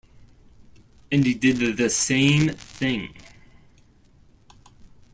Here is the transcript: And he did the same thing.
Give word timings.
And 1.11 1.23
he 1.27 1.35
did 1.35 1.77
the 1.77 1.87
same 1.87 2.49
thing. 2.55 3.13